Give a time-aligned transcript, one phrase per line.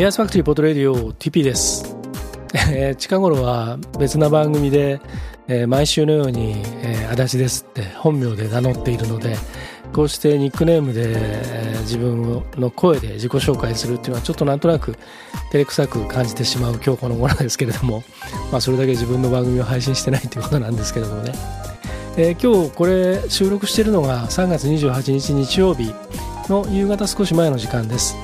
[0.00, 1.94] エアスファクトリーポッドレディオ TP です。
[2.72, 4.98] えー、近頃は別な番組で、
[5.46, 9.36] えー、毎週のように、えー、足立ですって本名で名乗っているので、
[9.92, 14.92] こうしてニックネームで、えー、自分の声で自己紹介するっていうのはちょっとなんとなく
[15.52, 18.02] 照れくさく感じてしまう今日この頃ですけれども、
[18.50, 21.34] まあそれだけ自分の番組を配信してないということなんですけれどもね。
[22.16, 25.92] えー、今日これ収録しているのが3月28日日曜日
[26.48, 28.16] の夕方少し前の時間です。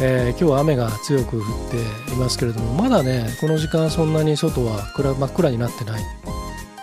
[0.00, 6.02] えー、今日は雨が強く降っていますけれどもまだねこの時間そんなに外は暗真っ暗になってない。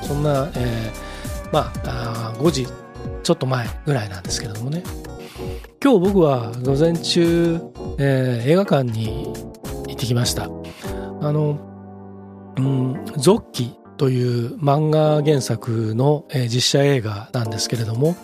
[0.01, 2.67] そんな、えー、まああ5時
[3.23, 4.84] ちょっと前ぐらいなんですけれどもね。
[5.84, 7.59] 今日僕は午前中、
[7.97, 9.34] えー、映画館に
[9.87, 10.43] 行ってきました。
[10.43, 10.48] あ
[11.31, 11.59] の、
[12.57, 18.15] うん、ゾッキという漫画原作の、えー、実写映画なんですけれども、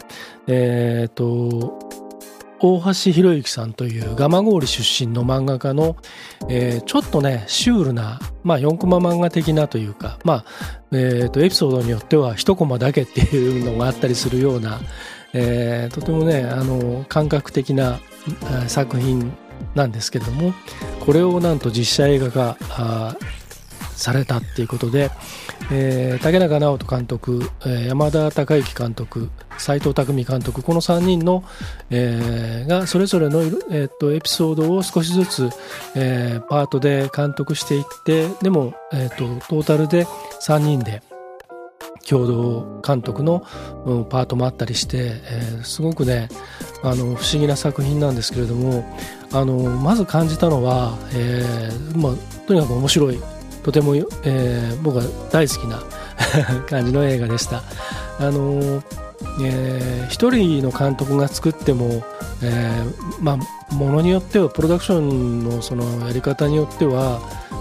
[0.48, 1.87] えっ、ー、と
[2.60, 5.96] 大橋博之さんという蒲郡出身の漫画家の、
[6.50, 10.46] えー、ちょっとねシュールな、まあ、4コマ漫画的なというか、まあ
[10.92, 14.80] えーと、エピソードによっては1コマだけっていうのがあったりするような、
[15.34, 18.00] えー、とてもねあの感覚的な
[18.68, 19.32] 作品
[19.76, 20.54] なんですけども
[21.06, 22.58] これをなんと実写映画化
[23.98, 25.12] されたっていうことで、
[25.72, 31.44] えー、竹中直人監督、えー、山田孝之監督斎藤工監督この3人の、
[31.90, 35.50] えー、がそれぞれの、えー、とエピソードを少しずつ、
[35.96, 40.06] えー、パートで監督していってでも、えーと、トータルで
[40.42, 41.02] 3人で
[42.08, 43.44] 共同監督の、
[43.86, 46.30] うん、パートもあったりして、えー、すごくね
[46.84, 48.86] あの不思議な作品なんですけれども
[49.34, 53.20] あのまず感じたのは、えーまあ、とにかく面白い
[53.68, 55.84] とても、えー、僕は大好きな
[56.70, 57.64] 感じの映画でした。
[58.18, 58.82] あの
[59.42, 62.02] えー、一人の監督が作っても、
[62.42, 63.38] えー、ま
[63.70, 67.20] あ、ものによってはプロダクションのそのやり方によっては、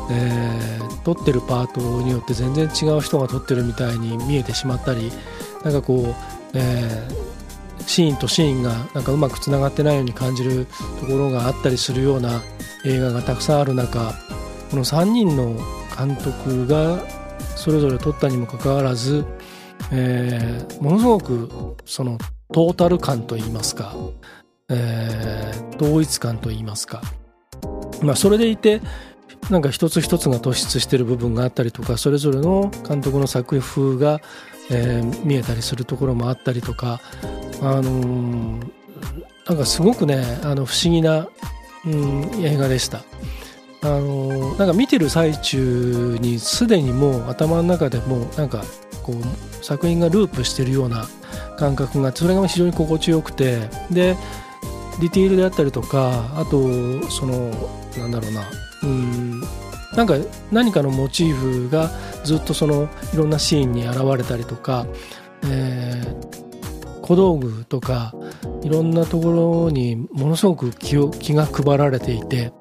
[0.09, 5.11] えー、撮ってるパートによって全然違う人が撮ってるみたいに見えてしまったり
[5.65, 6.15] なんかこう、
[6.55, 10.69] えー、シーンとシーンがなんかうまくつながってないように感じる
[11.01, 12.43] ところがあったりするような
[12.85, 14.15] 映画がたくさんある中
[14.71, 15.57] この3人の
[15.99, 16.99] 監督が
[17.57, 19.25] それぞれ撮ったにもかかわらず、
[19.93, 22.19] えー、ものすごくその
[22.53, 23.95] トータル感といいますか、
[24.71, 27.03] えー、統一感といいますか、
[28.03, 28.81] まあ、それでいて
[29.51, 34.21] なんか一つ一つが突出してる部分があったりとかそれぞれの監督の作風が、
[34.71, 37.01] えー、見えたりするところもあったりとか、
[37.63, 38.71] あのー、
[39.47, 41.29] なんかすごくねあの不思議な、
[41.85, 43.05] うん、映画でした。
[43.83, 48.65] あのなんか見てる最中にすでにもう頭の中でもなんか
[49.03, 51.07] こう作品がループしてるような
[51.59, 54.17] 感覚がそれが非常に心地よくてで
[55.01, 57.51] ディティールであったりとかあとその
[57.99, 58.45] なんだろうな
[58.83, 59.41] うん
[59.95, 60.15] なんか
[60.51, 61.91] 何かのモチーフが
[62.25, 64.87] ずっとそのいろんなシーンに現れたりとか、
[65.45, 68.15] えー、小道具とか
[68.63, 69.31] いろんなとこ
[69.67, 72.53] ろにものすごく気を気が配られていて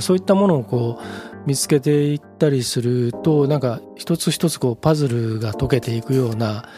[0.00, 6.68] そういったものをこう見つけていったりするとなんか一つ一つこうパズルが解けていくような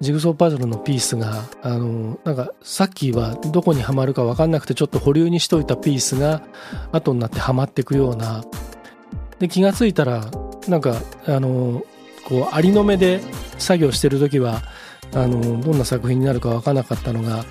[0.00, 6.42] ジグソーパズルのピースがあのなんかさっきはどこにはまるか分かんなくてちょっと保留にしといたピースが
[6.92, 8.44] 後になってはまっていくような。
[9.38, 10.30] で気が付いたら
[10.66, 11.82] なんかあの
[12.24, 13.20] こうありの目で
[13.58, 14.62] 作業してる時は
[15.14, 17.44] あのどんな作品になるか分からなかったのが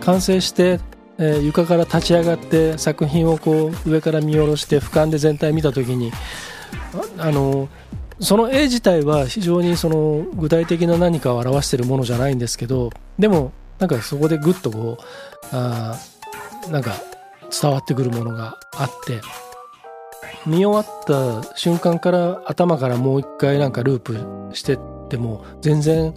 [0.00, 0.80] 完成して
[1.18, 6.12] えー、床から立ち上がって作品をこう上から見下ろして俯瞰で全体見た時に
[7.18, 7.68] あの
[8.20, 15.04] その絵自体は非常にその具体的な何かを表しているものじゃないんですけどでもなんかそこでぐっとこう
[15.52, 15.98] あ
[16.70, 16.94] なんか
[17.60, 19.20] 伝わってくるものがあって
[20.46, 26.14] 見終わった瞬間から頭からもう一回なんかループしてっても全然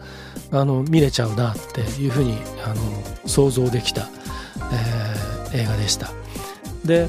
[0.51, 4.07] あの見れちゃうなっていうふうにあの想像できた。
[4.71, 6.12] えー、映画でした。
[6.86, 7.07] で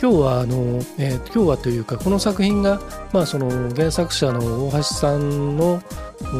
[0.00, 2.78] 今日はあの、えー、今日はというかこの作品が、
[3.12, 5.80] まあ、その原作者の大橋さんの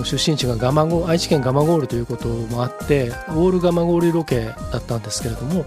[0.05, 5.65] 出身地が蒲郡愛知県蒲郡ということもあってオール蒲郡ロケだったんですけれども、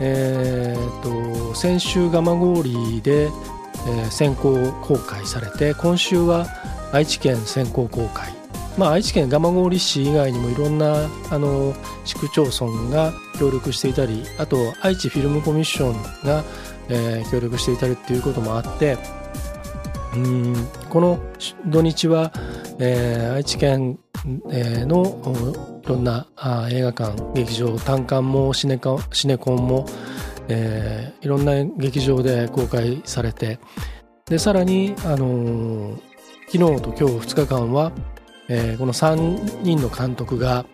[0.00, 2.22] えーと、先週蒲
[2.62, 6.46] 郡で、えー、先行公開されて今週は
[6.92, 8.34] 愛知県先行公開。
[8.76, 16.44] まあ、愛知県蒲郡市以外にもいろんなあの市区町村が協力していたりあと愛知フィルムコミッションが、
[16.88, 18.98] えー、協力していたりっていうこともあって
[20.14, 20.54] うん
[20.88, 21.20] この
[21.66, 22.32] 土日は、
[22.78, 23.98] えー、愛知県、
[24.50, 29.86] えー、のいろんなあ映画館劇場単館もシネカシネコンも、
[30.48, 33.58] えー、いろんな劇場で公開されて
[34.28, 35.98] でさらに、あのー、
[36.50, 37.92] 昨日と今日2日間は、
[38.48, 40.66] えー、この3人の監督が、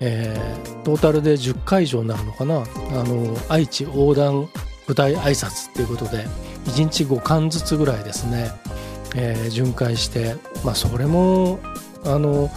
[0.00, 2.64] えー、トータルで10回以上になるのかな、あ
[3.04, 4.48] の愛知横断
[4.86, 6.26] 舞台挨拶っていうことで
[6.66, 8.50] 1日5巻ずつぐらいですね、
[9.16, 11.58] えー、巡回して、まあ、それも
[12.04, 12.50] あの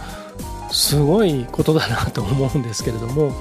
[0.70, 3.32] すごいことだなと思うんですけれども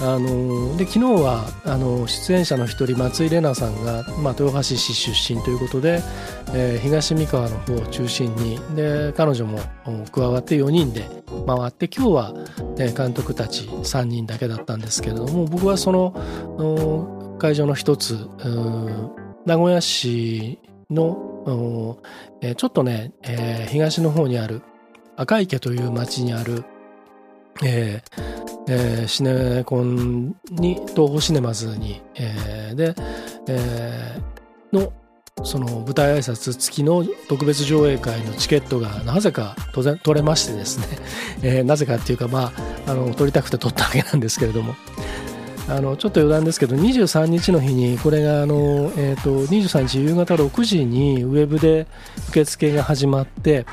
[0.00, 6.00] あので昨日はあの出演者の一人松井玲奈さんが、まあ、豊橋市出身ということで、
[6.54, 9.58] えー、東三河の方を中心にで彼女も
[10.12, 11.08] 加わって4人で
[11.46, 12.34] 回って今日は、
[12.78, 18.28] え監督たち3人だけだったんですけれども僕はその会場の一つ
[19.46, 20.58] 名古屋市
[20.90, 21.98] の
[22.56, 24.62] ちょっとね、えー、東の方にある
[25.16, 26.64] 赤池という町にある、
[27.64, 32.94] えーえー、シネコンに東宝シネマズに、えー、で、
[33.48, 34.92] えー、の
[35.44, 40.86] その舞台挨拶付きの特別上映会のチケットがなぜか当然取れましてですね、
[41.42, 42.52] えー、なぜかっていうかま
[42.86, 44.74] ああの取りたくて取ったわけなんですけれども。
[45.70, 51.86] あのちょっと余談ですけど23日の日にこれがあの、えーと、23日夕方6時にウェブで
[52.30, 53.66] 受付が始まって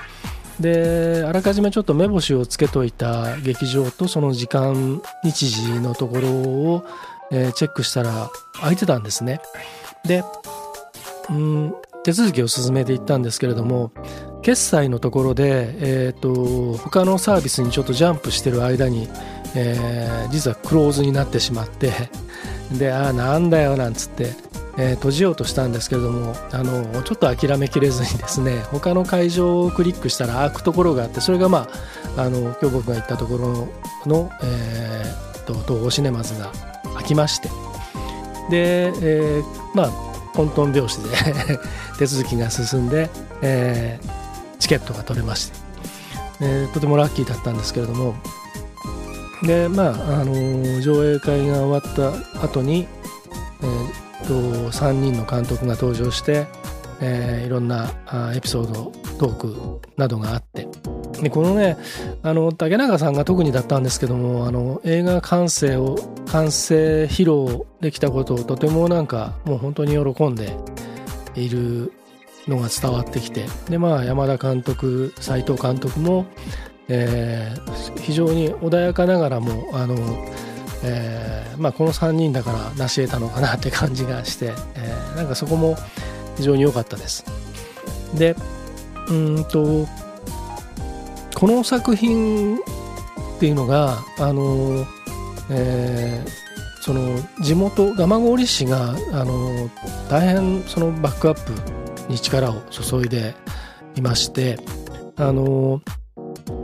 [0.59, 6.85] であらかじめちょっと目星をつけといた劇場とその時間日時のところを、
[7.31, 8.29] えー、チェックしたら
[8.59, 9.41] 空いてたんですね。
[10.05, 10.23] で
[11.29, 13.91] うん手続きを進めていったんですけれども
[14.43, 19.09] 決済のところで、えーと、他のサービスにちょっとジャンプしてる間に、
[19.55, 21.91] えー、実はクローズになってしまって
[22.77, 24.35] でああなんだよなんつって、
[24.77, 31.67] えー、閉じようとしたんですけれどもあのちょっと諦めきれずにですね他の会場をクリックしたら開くところがあってそれがま
[32.17, 33.67] ああの今日僕が行ったところ
[34.05, 36.51] の、えーと、東宝シネマズが
[36.95, 37.49] 開きまして
[38.49, 39.43] で、えー、
[39.73, 39.89] まあ
[40.33, 41.09] 混沌拍子で
[41.97, 43.09] 手続きが進んで、
[43.41, 45.57] えー、チケットが取れまして、
[46.41, 48.15] えー、とてもラッキーだったんですけれども
[49.43, 49.93] でまあ、あ
[50.25, 52.87] のー、上映会が終わった後に、
[53.61, 54.33] えー、と
[54.71, 56.47] 3人の監督が登場して、
[57.01, 57.91] えー、いろんな
[58.35, 60.67] エピソードトークなどがあって。
[61.21, 61.77] でこのね
[62.23, 65.95] あの竹中さんが特にだったんですけどもあの映画完成を
[66.27, 70.57] 完成披露できたことをとてもなんかもう本当に喜んで
[71.35, 71.93] いる
[72.47, 73.45] のが伝わってきて。
[73.69, 76.25] でまあ山田監督斎藤監督も、
[76.89, 79.95] えー、非常に穏やかながらもあの、
[80.87, 85.75] えーまあ、この3人だから成し得たのかなって感じがして、えー、なんかそこも
[86.37, 87.25] 非常に良かったです。
[88.13, 88.35] で
[89.09, 89.87] うんと
[91.33, 92.59] この作品っ
[93.39, 94.85] ていうのがあの、
[95.49, 99.69] えー、その地元蒲郡市があの
[100.09, 103.33] 大変そのバックアップに力を注いで
[103.95, 104.59] いまして
[105.17, 105.81] あの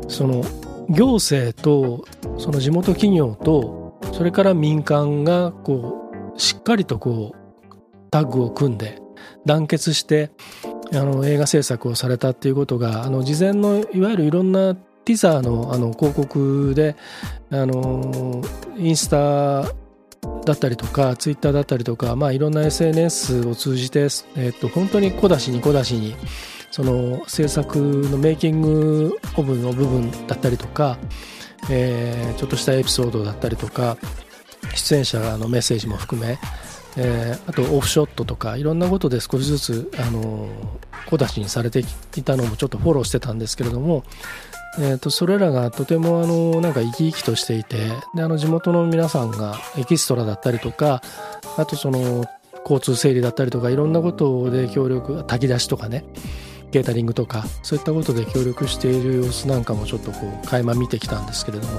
[0.07, 0.43] その
[0.89, 2.05] 行政と
[2.37, 3.80] その地元企業と
[4.21, 9.01] それから民間がこうしっかりとこうタッグを組んで
[9.47, 10.29] 団結して
[10.93, 16.95] あの映画制作をされたっていうことがあの事前のいわゆるいろんなティザーのあの広告で
[17.49, 18.43] あの
[18.77, 19.63] インスタ
[20.45, 26.15] だったりとかツイッターだったりとか、まあ、いろんな SNS を通じて、えっと、本当に小出しに小出しに
[26.69, 30.99] その制作のメイキングオブの部分だったりとか、
[31.69, 33.97] えー、ちょっとしたエピソードだったりとか
[34.75, 36.37] 出演者のメッセージも含め、
[36.97, 40.49] えー、あとオフショットとかいろんなことで少しずつあの
[41.07, 41.83] 小出しにされて
[42.15, 44.03] いたのもちょっとフォローしてたんですけれども、
[44.79, 51.01] えー、とそれらがとてもあのなんか生き生きとしていてであの地元の皆さんがエキストラだったりとか
[51.57, 52.25] あとその
[52.63, 56.05] 交通整理だったりとかいろんなことで協力炊き出しとかね
[56.71, 61.73] ケータリングとかそういったことで協力している様子なんかもちょっとこう垣間見てきたんですけれども、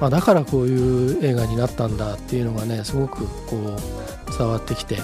[0.00, 4.98] まあ、だからこういう映画になったんだっていうのがねすごくこう伝わってきて。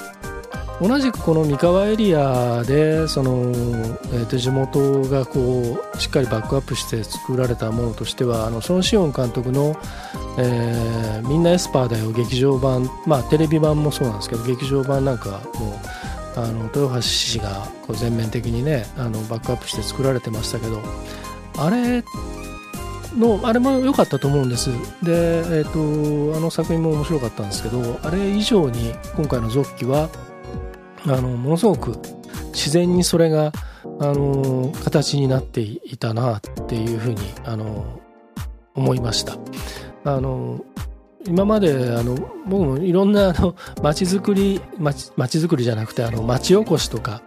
[0.81, 3.53] 同じくこの三河エリアでその、
[4.13, 9.77] えー、地元がこうしっかりバックアップして作られたものとしてはあのソン・シオン監督の、
[10.39, 16.02] えー「みんなエスパーだよ」劇場版まあテレビ版もそうなんですけど劇場版なんかもう
[16.37, 20.81] あの豊橋市がこう全面的にねあのバックアップして作られてましたけど
[21.59, 22.03] あれ
[23.17, 24.71] のあれも良かったと思うんです。
[25.03, 30.09] で、えーと、あの作品も面白かったんですけどあれ以上に今回の続記は
[31.05, 31.99] あのものすごく
[32.53, 33.53] 自然にそれが
[34.01, 38.01] あの形になっていたなっていうふうにあの
[38.75, 39.37] 思いました。
[40.05, 40.65] あの
[41.27, 42.15] 今まであの
[42.47, 47.23] 僕もいろんなあの街づくり街街づくりじゃなくてあの町おこしとか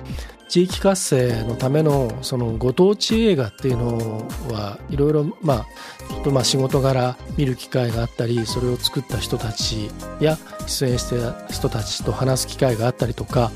[0.48, 5.66] 地域活性のためのそのご当地映画っていうのはいろいろまあ
[6.08, 10.38] ちょっとまあ仕事柄見る機会があったりそれを作った人たちや
[10.68, 13.52] 出演してた人たちと話す機会があったりとか、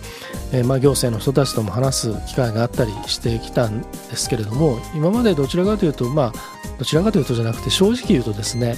[0.52, 6.34] えー、まあ行政の人たちとも話す機会があったりしてきたんですけれども今までどちらかというとまあ
[6.80, 8.76] どちらかというとじゃなくて正直言うとですね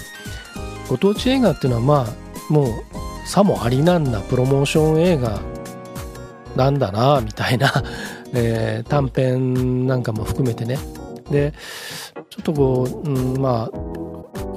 [0.91, 2.67] ご当地映画っていうのはまあもう
[3.25, 5.39] さもありなんなプロモーション映画
[6.57, 7.71] なんだなみたいな、
[8.35, 10.77] えー、短編なんかも含めてね。
[11.31, 11.53] で
[12.29, 13.77] ちょっとこう、うん、まあ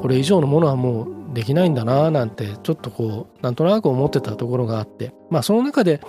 [0.01, 5.13] これ以上のものはもうできないんだななんてちょっとこうなんとなく思ってたところがあって。
[5.31, 6.01] まあその中で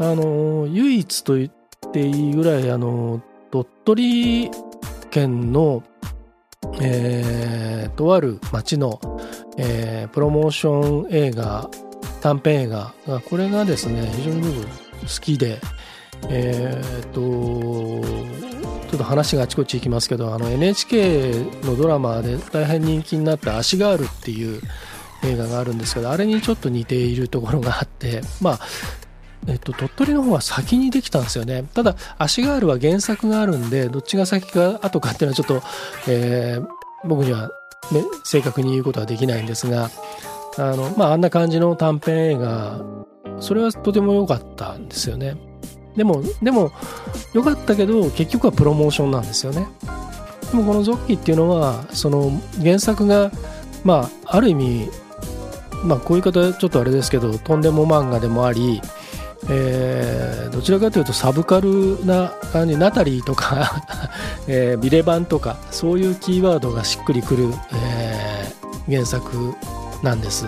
[0.00, 3.20] あの唯一と言っていいぐらいあの
[3.52, 4.50] 鳥取
[5.12, 5.84] 県の
[6.80, 9.00] えー、とある町の、
[9.56, 11.70] えー、プロモーション映画
[12.20, 15.60] 短編映画がこれがですね非常に僕好きで
[16.28, 17.20] えー、と
[18.88, 24.60] ちょっと話があちこち行きますけどあの NHK のドラマで大変人気になった「足がある」っていう
[25.24, 28.60] 映画があるんですけどあれにちょっと似ているところがあってまあ
[29.48, 31.64] えっと、鳥取の方は先にできたんですよね。
[31.74, 35.62] ただ、足があるは原作があるんで、どっちが先か後かっていうのはちょっと、
[36.06, 36.66] えー、
[37.04, 37.48] 僕には、
[37.90, 39.90] ね、正確に言うことはできないんですが、
[40.58, 42.80] あの、まあ、あんな感じの短編映画、
[43.40, 45.36] それはとても良かったんですよね。
[45.96, 46.70] でも、でも、
[47.32, 49.66] 良かったけど、結局はプロモーションなんですよね。
[50.50, 52.30] でもこのゾッキーっていうのは、その
[52.62, 53.30] 原作が、
[53.82, 54.90] まあ、ある意味、
[55.84, 58.82] まあ、こういう方ちょっとあれですけど、とんでも漫画でもあり、
[59.50, 63.82] えー、どちらかというとサブカルな感じナタリーとか
[64.46, 69.54] えー、ビレバンとかそういうキーワードがしっくりくる、えー、原作
[70.02, 70.46] なんです。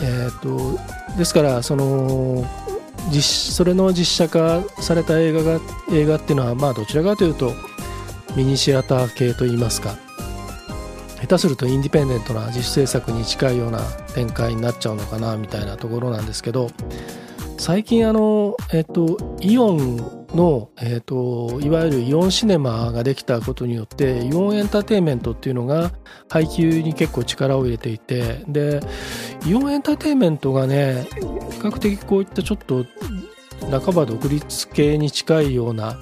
[0.00, 0.78] えーと、
[1.18, 2.44] ですからその
[3.10, 5.60] 実それの実写化された映画が
[5.92, 7.52] 映画っていうのはまあどちらかというと
[8.36, 9.96] ミニシアター系といいますか
[11.20, 13.80] 下手するとインディペンデントな自主制作に近いような
[14.14, 16.70] 展開になっちゃうのかなみたいなところなんですけど
[17.58, 19.96] 最近あの、えっと、イオン
[20.34, 25.92] の、えっと、いわゆるイオンシネマができたことによってイオンエンターテインメントっていうのが
[26.28, 28.80] 配給に結構力を入れていてで
[29.46, 31.20] イオンエンターテインメントがね比
[31.60, 32.84] 較的こういったちょっと
[33.70, 35.98] 半ば独立系に近いような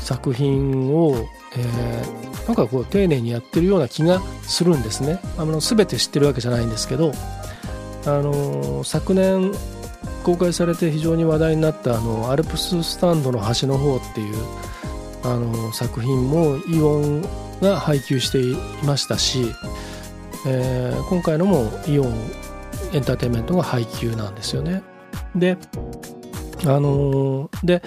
[0.00, 1.16] 作品を、
[1.56, 5.18] えー、なんかこう丁寧にやってるような気がするんですね。
[5.36, 7.12] あの全て知ってるわけじゃないんですけど
[8.06, 9.52] あの昨年
[10.26, 14.34] 公開されて非常に話題になったあのアルプススタンドの端の方っていう
[15.22, 17.22] あの作品もイオン
[17.62, 19.52] が配給していましたし、
[20.44, 22.12] えー、今回のもイオン
[22.92, 24.82] エンターテインメントが配給なんですよね。
[25.36, 25.56] で
[26.64, 27.84] あので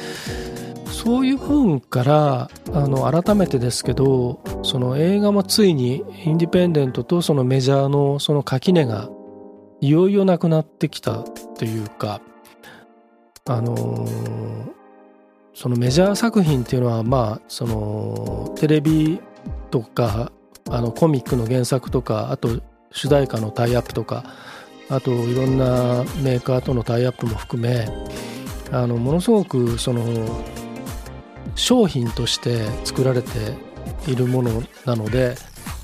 [0.85, 9.09] そういう分からあの改めてですけどその映画もついにインディペンデントとそのメジャーのその垣根が
[9.81, 11.23] いよいよなくなってきた
[11.57, 12.21] というか
[13.49, 14.71] あのー、
[15.55, 19.19] そのメジャー作品っていうのはまあそのテレビ
[19.71, 20.31] とか
[20.69, 24.23] あのコミックの原作とかあと主題歌のタイアップとか
[24.87, 27.87] あといろんなメーカーとのタイアップも含め
[28.71, 30.03] あのものすごくその
[31.55, 33.29] 商品として作られて
[34.07, 35.35] いるものなので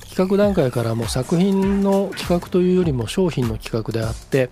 [0.08, 4.52] 企画段階からもう作品の企画というよりも商品の企画であって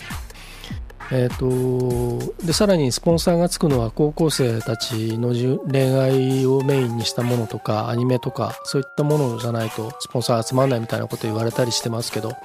[1.11, 5.33] えーと、でさらにスポンサーがつくのは高校生たちの
[5.69, 12.35] 恋愛をメインにしたものとかアニメとかそういったものじゃないとスポンサー集まんないみたいなこと言われたりしてますけど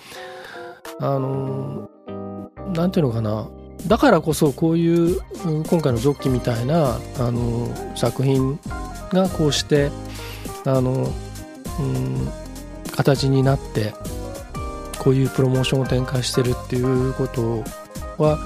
[1.01, 1.89] あの
[2.75, 3.49] なんていうのかな。
[3.87, 5.21] だからこそこういう
[5.69, 8.59] 今回の「ジョッキ」みたいなあの作品
[9.13, 9.93] がこうして
[10.65, 11.13] あの、
[11.79, 12.29] うん、
[12.91, 13.95] 形になって
[14.99, 17.65] こういうプロモーションを展開してるっていうことを
[18.19, 18.39] は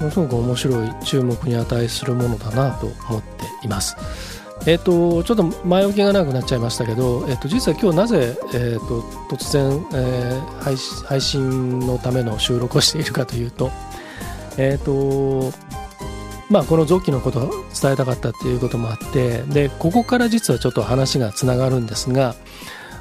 [0.00, 3.96] ものすごく面白い注目に値するものだなと思っています。
[4.66, 13.70] えっ、ー、と、ちょっと前置きがなくなっちゃいましたけど、えっ、ー、と、実は今日なぜ、えっ、ー、と、突然、えー、配信のための収録をしているかというと、
[14.56, 15.52] えっ、と、
[16.48, 22.34] まあ、この臓器のことを伝えたかったっていうこともあって、で、ここから実はちょっと話がつながるんですが、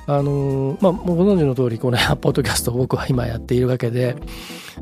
[0.05, 4.15] あのまあ、ご存知の通り、このポッドキャストを僕は今やっているわけで、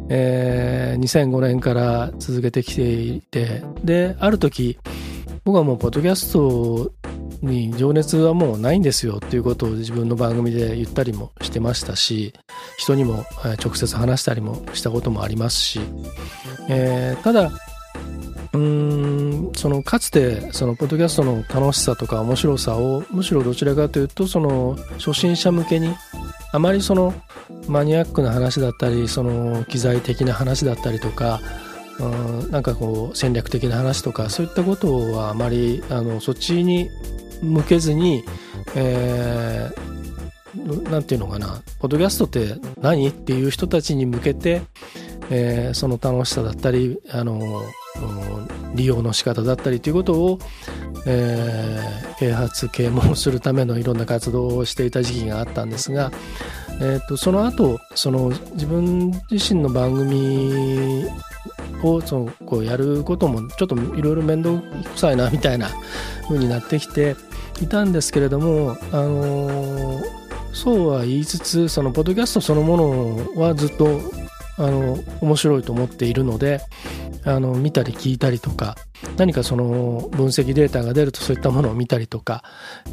[0.10, 4.80] えー、2005年から続けてきていて、で、ある時、
[5.44, 6.92] 僕はもうポッドキャスト
[7.42, 12.34] に情熱はもうないんですよっていうことを自分の番組で言ったりもしてましたし
[12.78, 13.26] 人にも
[13.64, 15.80] 直接話したりもしたこともありますし、
[16.70, 17.52] えー、ただ
[18.54, 25.96] うんそのかつてそのポッドキャストの楽しさとか面白さをむしろどちらかというとその初心者向けに
[26.52, 27.14] あまりその
[27.68, 31.40] マニアックな話だったりその機材的な話だったりとか
[32.00, 36.90] うんなんかこう戦略的な話とかそういったことはあまりあのそっちに
[37.42, 38.24] 向けずに、
[38.76, 43.08] えー、なんていうのかなポッドキャストって何？
[43.08, 44.62] っていう人たちに向けて、
[45.30, 47.40] えー、その楽しさだったりあの
[48.76, 50.40] 利用の仕方だったりということを、
[51.06, 56.12] えー、啓発啓蒙するためのいろんな活動をしていた時期があったんですが、
[56.80, 61.06] えーと、その後その自分自身の番組
[61.84, 65.70] をそのこうやることもちょっといろいろ面倒くさいなみたいな
[66.28, 67.16] 風になってきて
[67.62, 70.04] いたんですけれども、あのー、
[70.54, 74.00] そうは言いつつそのポッドキャストそのものはずっと
[74.58, 76.62] あの面白いと思っているので
[77.24, 78.76] あの見たり聞いたりとか
[79.18, 82.44] 何かその分析データが出るとそういったものを見たりとか、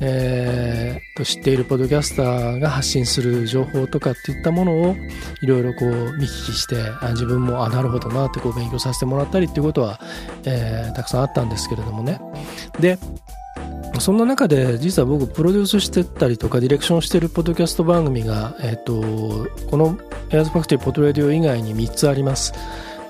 [0.01, 4.97] えー、と知っているポッドキャスターが発信する情報とかっていったものを
[5.43, 6.77] いろいろこう見聞きして
[7.11, 10.01] 自分もあなるほどなってこう勉強させてもらったりっていうことは、
[10.45, 12.21] えー、たくさんあったんですけれどもね。
[12.81, 12.99] で
[14.01, 18.93] そんな中で実は僕プロデュースしてたりとかディレクションしてるポッドキャスト番組が、えっ、と
[19.71, 19.99] この
[20.31, 22.53] エアーズファクトリーポッドレディオ以外に3つあります。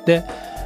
[0.07, 0.25] で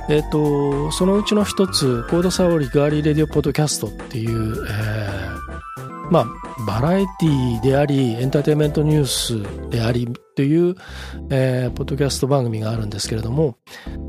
[0.08, 6.26] えっ、とそのうちの1つコードサオリガーリーレディオポッドキャストっていう、えー、まあ
[6.66, 10.76] バラエティでありエンターテインメントニュースでありという、
[11.30, 13.58] えー、ポッドキャスト番組があるんですけれども、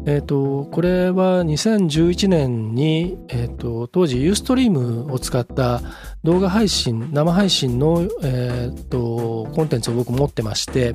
[0.06, 5.82] えーと、これは2011年に、えーと、当時ユーストリームを使った
[6.24, 10.94] 動画配信生配信の、えーと、コンテンツを僕持ってまして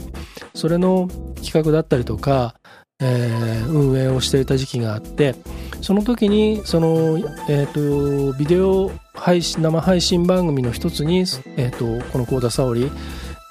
[0.55, 1.09] それの
[1.43, 2.55] 企画だったりとか、
[3.01, 5.37] えー、運営をしていた時期があって
[5.81, 11.21] その時にその、えー、とビデオ配信生配信番組の一つに、
[11.57, 12.91] えー、とこの幸田沙織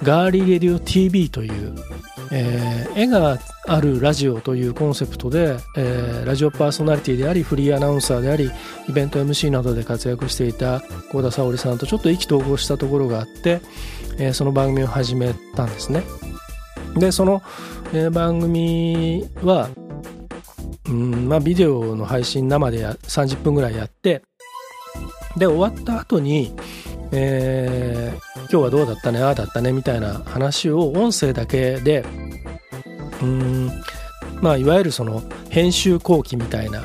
[0.03, 1.73] ガーリーレディオ TV という、
[2.31, 8.51] えー、絵があるラジオというコンセプトで、えー、ラジオパーソナリティでありフリーアナウンサーであり
[8.87, 10.81] イベント MC などで活躍していた
[11.11, 13.61] 幸田沙織さんとちょっと意気投合したところがあって、
[14.19, 16.03] えー、その番組を始めたんですね。
[16.99, 17.41] でその、
[17.93, 19.69] えー、番組は
[20.89, 24.21] うんまあビデオの配信生で30分ぐらいやって
[25.37, 26.55] で終わった後に
[27.11, 32.03] えー、今日はどうだったねああだったねみたいな話を音声だけで
[33.21, 33.71] うん
[34.41, 36.83] まあいわゆるその編集後期みたいな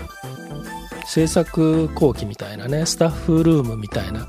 [1.07, 4.27] 制作後期みたいなねスタッフルームみたいな、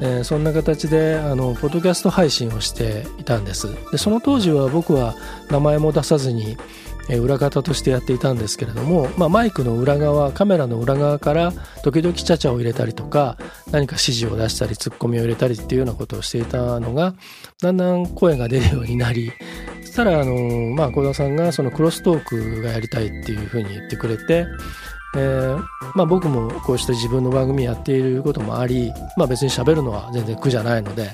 [0.00, 3.68] えー、そんな形であのポッドキャスト配信をしていたんです。
[3.90, 5.14] でその当時は僕は
[5.50, 6.56] 名前も出さずに
[7.14, 11.52] 裏方としてやっていたんですけれども、まあ、マイクの裏側カメラの裏側から
[11.84, 13.36] 時々ちゃちゃを入れたりとか
[13.70, 17.14] 何か指示を出したりツッコミを入れたりっていうようなことをしていたのが
[17.62, 19.32] だんだん声が出るようになり
[19.82, 20.34] そしたらあの、
[20.74, 24.46] まあ、小田さんがそのクロストークがやりたいっていうふうに言ってくれて
[25.16, 31.10] えーまあ、僕もこうして自分の番組やっていることもあり、まあ、別に喋るのは全然苦じゃないので、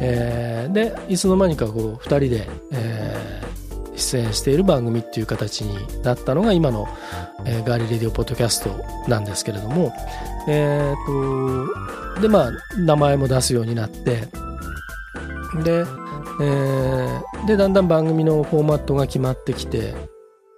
[0.00, 3.42] えー、でいつの間にかこう2人で、え
[3.96, 6.86] 出演している番組っていう形になったのが今の、
[7.44, 8.70] えー、ガーリレディオポッドキャスト
[9.08, 9.92] なんですけれども、
[10.48, 14.28] えー、と、で、まあ、名前も出すようになって、
[15.64, 15.84] で、
[16.40, 19.94] えー、で、だんだん番組のフォーマットが決まってきて、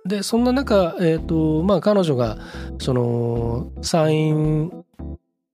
[0.09, 2.38] で、そんな中、え、ー、と、まあ、彼女が、
[2.79, 4.73] その、参院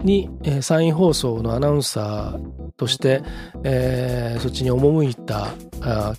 [0.05, 3.23] に、えー、参院放送のアナウンサーとして、
[3.65, 5.49] えー、そっちに赴いた
[5.81, 6.15] あ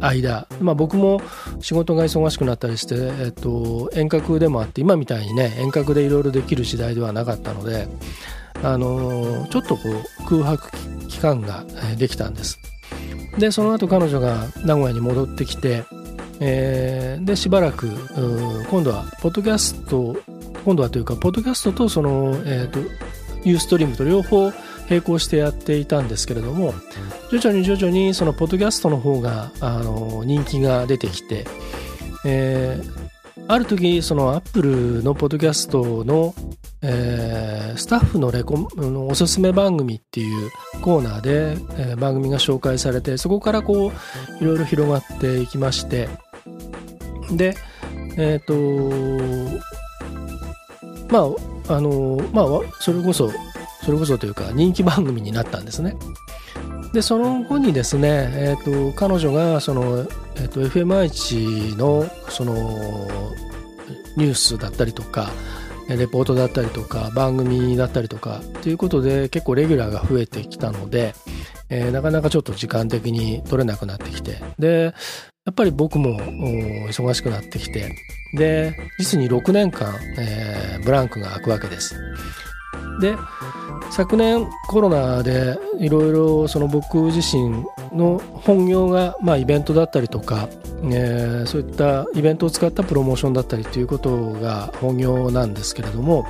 [0.00, 1.20] 間、まあ、僕も
[1.60, 7.88] 仕事が忙しくなったりして、えっと、遠隔でもあって今みたいにね遠隔でいろいろできる時代ではなかったので、
[8.62, 10.70] あのちょっとこう空白
[11.08, 11.64] 期間が
[11.96, 12.58] できたんです。
[13.38, 15.84] でその後彼女が名古屋に戻ってきて、
[16.44, 17.88] えー、でしばらく
[18.68, 20.16] 今度はポッドキャスト
[20.64, 22.80] 今度はというかポッドキャストとその、えーと、
[23.44, 24.52] ユーストリームと両方
[24.90, 26.74] 並行してやっていたんですけれども
[27.30, 31.46] 徐々に徐々にそのポッドキャストの方があの人気が出てきて、
[32.24, 36.34] えー、ある時そのアップルのポッドキャストの、
[36.82, 40.50] えー、スタッフのレコのおすすめ番組っていう
[40.80, 43.92] コーナーで、えー、番組が紹介されてそこからこ
[44.40, 46.08] ういろいろ広がっていきまして
[47.30, 47.54] で
[48.16, 49.72] えっ、ー、と
[51.12, 51.20] ま
[51.68, 52.46] ああのまあ
[52.80, 53.30] それこそ
[53.84, 55.96] それこそというか人気番組になったんですね。
[56.92, 60.06] でその後にですね、えーと、彼女がその、
[60.36, 62.52] えーと、FM 愛知のその
[64.18, 65.30] ニュースだったりとか
[65.88, 71.14] レポートだったりとか番組だったりとかということで結構レギュラーが増えてきたので、
[71.74, 74.38] えー、なかなかちょっと時間的に取れなくなってきて。
[74.58, 74.94] で
[75.44, 76.20] やっぱり僕も
[76.88, 77.96] 忙しくなってきて。
[78.34, 81.96] で実に6年間、えー、ブランクが空くわけです。
[83.00, 83.16] で
[83.90, 90.48] 昨年コロナでいろいろその僕自身の本業がまあイベントだったりとか、
[90.84, 96.26] えー、そういったイベントを使ったプロモーションだったりということが本業なんですけれども、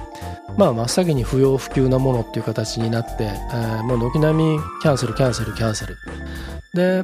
[0.58, 5.96] まあ、真っ先に不要不急なものっていう形になって、えー、もう軒並みキャンセルキャンセルキャンセル。
[6.74, 7.02] で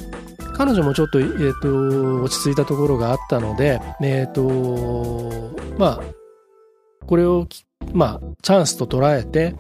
[0.55, 6.01] 彼女もちょっと,、えーと、落ち着いたところがあったので、えーとまあ、
[7.07, 7.47] これを
[7.93, 9.55] まあ、チャンスと捉えて、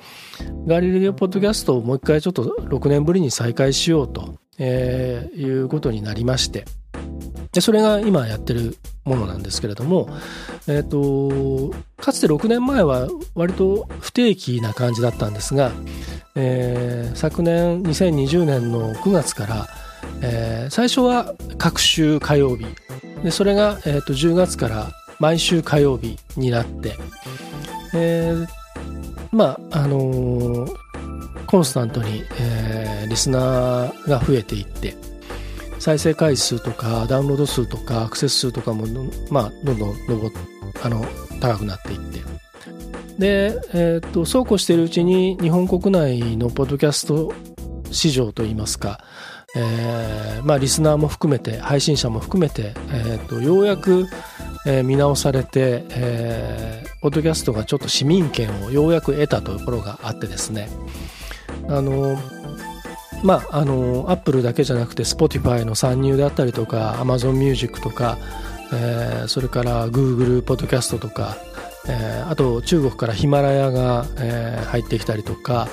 [0.66, 6.64] ガリレオポッドキャストをもう一回ちょっと6年ぶりに再開しようと、えー、いうことになりまして、
[7.52, 10.09] でそれが今やってるものなんですけれども、
[10.66, 15.72] えっ、ー、と、かつて6年前は割と不定期な感じだったんですが、
[16.35, 19.66] えー、昨年2020年の9月から、
[20.22, 22.66] えー、最初は各週火曜日
[23.22, 26.94] でそれが、えー、と10月から毎週火曜日になって、
[27.94, 28.46] えー、
[29.33, 30.77] まああのー、
[31.46, 34.94] コンスタントに、えー、リスナーが増えていって
[35.79, 38.87] 再生回数とかダウンロード数とかアクセス数とかも、
[39.31, 40.31] まあ、どんどん上
[40.83, 41.05] あの
[41.40, 42.18] 高くなっていって。
[43.18, 47.33] で、えーと、そうこうしているうちに日本国内のポッドキャスト
[47.90, 49.01] 市場といいますか、
[49.57, 54.07] えーまあ、リスナーも含めて配信者も含めて、えーとようやく
[54.66, 60.68] えー、見直されて、えー、ポッドキャストがちょっと市民権をようやく得たところがあってですね。
[61.68, 62.18] あの
[63.22, 68.18] まああのアップルだけじゃなくて Spotify の参入であったりとか Amazon Music とか、
[68.72, 71.36] えー、それから Google ポッドキャストとか、
[71.88, 75.68] えー、あと中国からヒマラヤが、えー、入ってきたりとか、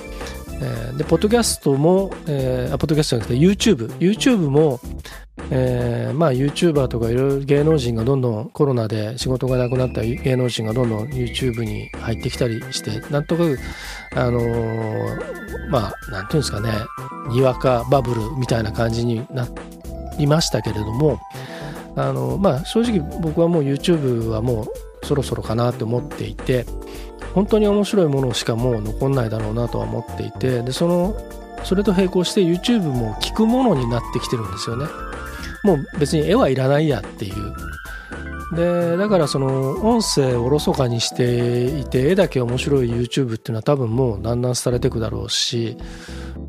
[0.61, 4.79] えー、でポッドキャストも、えー、ポッドキャストじゃなくて YouTube YouTube も、
[5.51, 13.43] えー、まあ YouTuber とかいろいろ芸能人がどんどんコロナで仕事がなくなった芸能人がどんどん YouTube に入ってきたりしてなんとか
[14.15, 16.71] あのー、まあなんていうんですかね
[17.29, 19.47] にわかバブルみたいな感じにな
[20.17, 21.19] りましたけれども
[21.95, 26.65] あのまあ正直僕はもう YouTube はもうそろそろかなって思っていて
[27.35, 31.15] 本当に面白いものしかもう残んないだろうなとは思っていてでその
[31.65, 34.85] それと並行して YouTube も聞くものになってきてるんですよね。
[35.63, 37.55] もう別に絵はいらないやっていう。
[38.55, 45.75] でだからその音声をおろそかにしていて絵だけ面白い YouTube っていうのは多分もうだんだん廃れていくだろうし、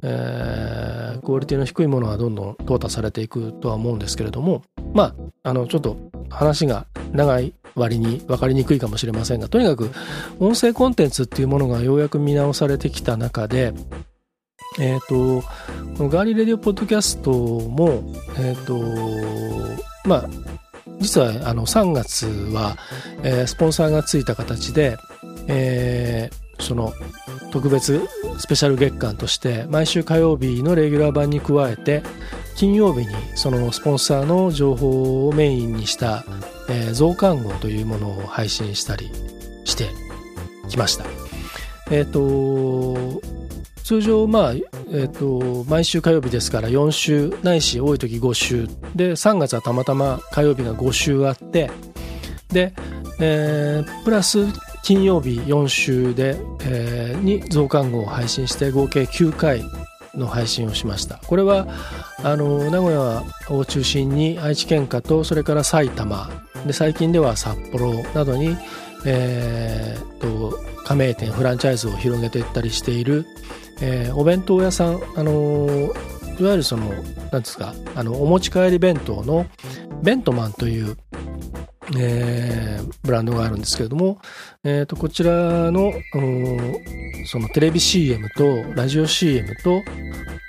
[0.02, 5.96] えー、クオリティの低いものはどんどん淘汰されていくとは思うんですけれどもまああのちょっと
[6.28, 9.90] 話が長い割に分かりにくいかもしれませんがとにかく
[10.40, 13.72] 音声コンテンツっていうものがようやく見直されてきた中で
[14.78, 15.46] えっ、ー、と
[15.96, 18.02] このガーリーレディオポッドキャストも
[18.38, 20.28] えっ、ー、とまあ
[20.98, 22.76] 実はあの3月は、
[23.22, 24.96] えー、スポンサーがついた形で、
[25.46, 26.94] えー、その
[27.52, 28.00] 特別
[28.38, 32.02] スペシャル月間として毎週火曜日のレギュラー版に加えて
[32.56, 36.24] 金曜日にそのスポンサーの情報をメインにした、
[36.68, 39.10] えー、増刊号というものを配信したり
[39.64, 39.88] して
[40.68, 41.04] きました。
[41.90, 43.36] えっ、ー、と
[43.86, 51.70] 通常まあ、えーと、毎週火曜日ですから4週ないし多い時5週で3月はたまたま火曜日が5週あって
[52.48, 52.74] で、
[53.20, 54.46] えー、プラス
[54.82, 59.62] 金曜日4週で、えー、に増刊号を配信して合計9回
[60.16, 61.68] の配信をしましたこれは
[62.24, 66.28] あの名古屋を中心に愛知県下とそれから埼玉
[66.66, 68.56] で最近では札幌などに、
[69.04, 73.26] えーと、加盟店フランチャイズを広げていったりしている、
[73.80, 75.92] えー、お弁当屋さんあの
[76.38, 76.92] いわゆるその
[77.32, 79.46] 何ですかあのお持ち帰り弁当の
[80.02, 80.96] ベントマンという
[81.96, 84.18] えー、ブランドがあるんですけれども、
[84.64, 85.92] えー、とこちらの
[87.26, 89.82] そのテレビ CM とラジオ CM と、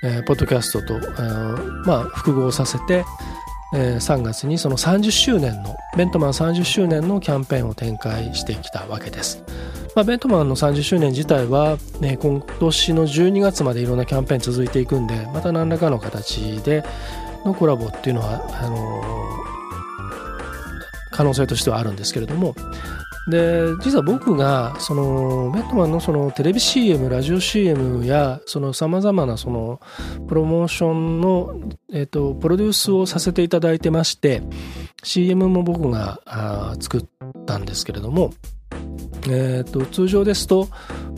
[0.02, 3.04] えー、ポッドキャストと、えー、まあ、複合させて、
[3.74, 9.44] えー、3月にその30周年のベントマン30周年のキャンペーンを展開してきたわけです。
[9.94, 16.84] まあ、ベントマンの30周年自体は、ね、今年の12月までいろんなキャンペーン続いていくんでまた何らかの形で
[17.44, 19.28] のコラボっていうのはあのー
[21.18, 22.54] 可能性としてはあるんですけれども
[23.28, 29.80] で実は僕がそのベッドマンのそのテレビ CM ラジオ CM やさまざまなその
[30.26, 31.60] プロモーションの、
[31.92, 34.42] えーと、プロデュースをさせていただいてまして
[35.02, 37.04] CM も僕があ作っ
[37.44, 38.32] たんですけれども、
[39.28, 40.68] えーと、通常ですと、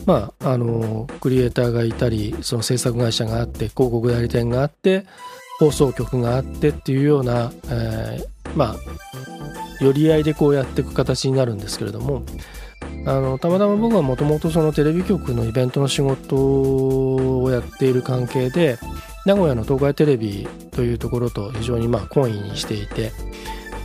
[0.05, 5.05] まあ、あのクリエイターがいたりその制作会社があって広告代理店があって
[5.59, 8.75] 放送局があってっていうような、えー、まあ
[9.81, 12.23] 寄り合いでこうやっていく形になるんですけれども
[13.05, 18.77] あのたまたま僕はもともとそのテレビ局のイベントの仕事をやっている関係で
[19.25, 23.11] 名古屋の東海テレビというところと非常にまあ懇意にしていて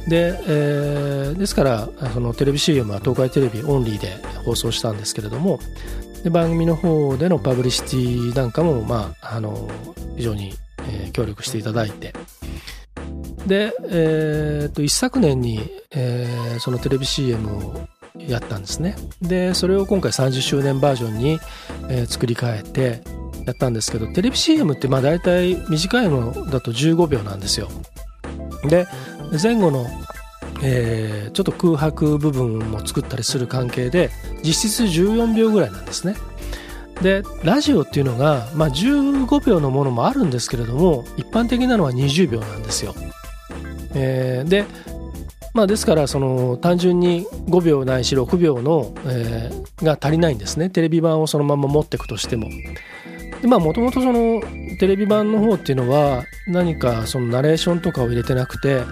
[0.07, 5.59] で、えー、ですからそのテレビ CM は東海テレビオンリーで放送したんですけれども
[6.23, 9.69] で番組の方でのパブリシティなんかも、まあ、あの
[10.17, 10.55] 非常に、
[10.89, 12.13] えー、協力していただいて
[13.47, 15.61] で、えー、と一昨年に、
[15.93, 18.97] えー、そのテレビ CM をやったんですね。
[19.23, 21.39] でそれを今回30周年バージョンに、
[21.89, 23.03] えー、作り変えて
[23.47, 27.69] やったんですけどテレビ CM ってまあ大体短いのだと15秒なんですよ。
[28.65, 28.87] で
[29.41, 29.87] 前後の、
[30.63, 34.11] えー、ちょっと空白部分も作ったりする関係で
[34.43, 36.17] 実質14秒ぐらいなんですね。
[37.03, 42.95] でラジオっていうのが、まあ、15秒のものもあるんですけれども一般的なのは20秒なんですよ。
[43.97, 44.65] えー、で
[45.55, 52.49] まあ、ですからその単純に5秒ないし6秒の、えー、が足りないんですねテレビ版をそのまま持っていくとしても。
[53.43, 54.43] もともとその
[54.81, 58.83] テレビ版の方っていうのは何かそのナレーションとかを入れてなくて、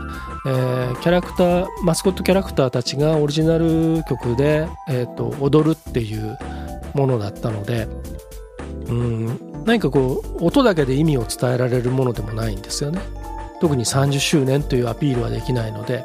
[0.47, 6.39] えー、キャラクターマスコットキャラクターたちがオリジナル曲で、えーと、踊るっていう
[6.95, 7.89] ものだったので
[8.89, 13.01] うん何かこう音だけで意味を伝えられるものでもないんですよね。
[13.65, 16.05] 特に30周年というアピールはできないので。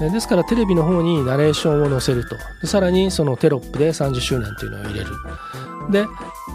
[0.00, 2.34] ですからテレビの方にナレーションを載せると。
[2.62, 5.10] でさらにそのテロップで30周年というのを入れる。
[5.90, 6.06] で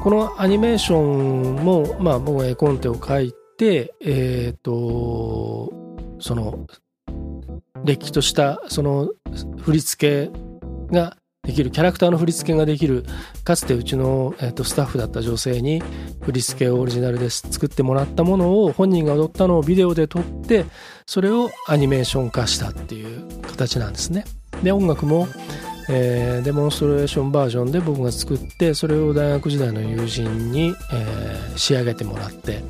[0.01, 5.71] このアニメーションもまあ僕は絵コンテを書いてえっ、ー、と
[6.19, 6.65] その
[7.83, 9.11] れっきとしたその
[9.59, 10.31] 振り付け
[10.91, 13.05] ができるキャラクターの振り付けができる
[13.43, 15.81] かつてうちの、えーと、スタッフだった女性に
[16.21, 20.65] 振り付けをオリジナルで作ってもらったものを本人が踊ったのをビデオで撮って
[21.05, 24.25] それをアニメーション化したっていう形なんですね。
[24.63, 25.27] で音楽も、
[25.89, 32.63] えー、デモンストレーションバージョンで僕が作ってそれを大学時代の友人に、えー、仕上げてもらって、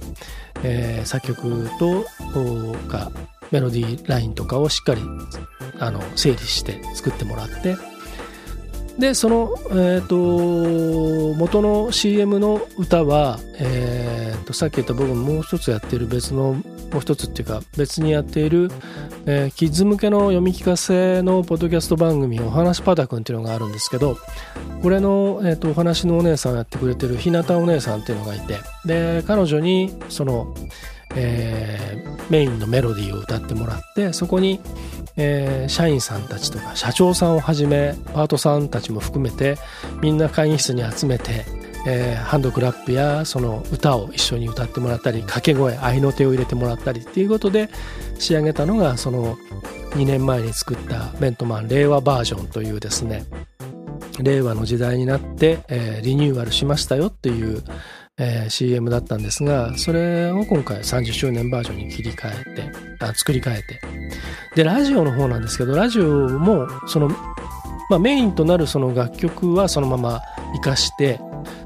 [0.64, 2.06] えー、作曲と
[2.90, 3.12] か
[3.52, 5.02] メロディーラインとかをしっかり
[5.80, 7.78] あの整理して作ってもらって
[8.98, 18.72] でその、えーと、元の CM の歌は、えーと、さっき言った僕ももう一つやってる別のもう一つっていうか別にやっている、
[19.26, 24.18] えー、キッズ向けの読み聞かせのポッドキャスト番組「お話パダくん」っていうのがあるんですけど
[24.82, 30.54] これの、えーと、お話のお姉さんをやってくれてる日向お姉さんっていうのがいてで彼女にその、
[31.16, 34.60] えー、メインのメロディーを歌ってもらってそこに
[35.18, 39.58] えー、社員さんたちとか社長さんをはじめパートさんたちも含めて
[40.02, 41.46] みんな会議室に集めて、
[41.88, 47.70] えー、ハンドクラップやその歌を一緒に歌ってもらったり掛け声合いの手を入れてもらったりっていうことで
[48.20, 49.38] 仕上げたのがその
[49.92, 53.26] 2年前に作ったベントマン令和バージョンというですね
[54.20, 57.64] 令和の時代になって、えー、リニューアルしましたよっていう
[58.18, 63.82] えー、CM だったんですがそれを今回30周年バージョンに切り替えてあ作り変えて。
[64.56, 67.10] でラジオの方なんですけどラジオもその、
[67.90, 70.22] まあ、メインとなるその楽曲はそのまま
[70.54, 71.20] 活かして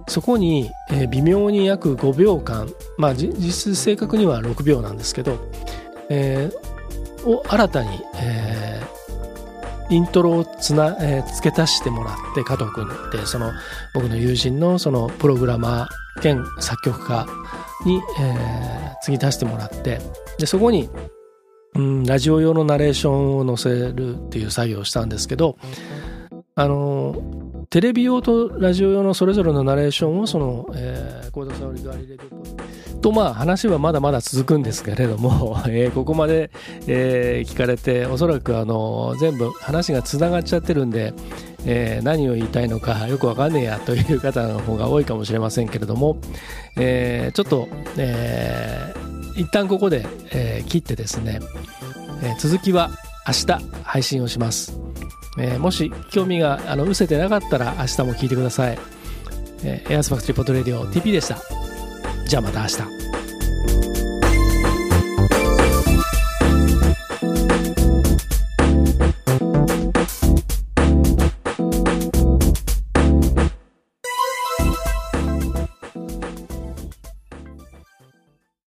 [0.07, 5.37] そこに、えー、微妙に約5秒間まあ実質正確には6秒なんですけど、
[6.09, 8.59] えー、を新たに、えー
[9.91, 13.51] イントロをつな、えー、付け足してもらって加藤君ってその
[13.93, 17.25] 僕の友人のそのプログラマー兼作曲家
[17.85, 19.99] に、えー、継ぎ足してもらって
[20.37, 20.89] でそこに、
[21.75, 25.57] うん、ラジオ用のナレーションを載せるっていう作業をしたんですけど
[26.55, 27.15] あの
[27.69, 36.49] テレビ用とラジオ用のそれぞれのナレーションをその、えー、コードサウリガーリレディとまあ話はまだまだ続くんですけれども、 えー、ここまで、
[36.87, 41.13] えー、聞かれておそらくあの全部話がつながっちゃってるんで、
[41.63, 46.17] えー、何を言いたいのかよくわかんねえやという方の方が多いかもしれませんけれども、
[46.75, 51.39] えー、ちょっと、えー、一旦ここで、えー、切ってですね、
[52.23, 52.89] えー、続きは
[53.27, 54.79] 明日配信をします、
[55.39, 58.77] えー、もし興味があの失せてなかったら明日も聞いてください、
[59.63, 61.37] えー、エアスファクトリーポッドレディオ TP でした。
[62.25, 63.18] じゃあまた明日。